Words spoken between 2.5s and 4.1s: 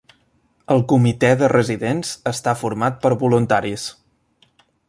format per voluntaris.